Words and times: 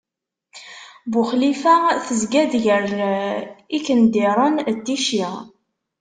Buxlifa 1.11 1.75
tezga-d 2.05 2.53
gar 2.63 2.89
Ikendiren 3.77 4.55
d 4.75 4.77
Ticci. 4.85 5.25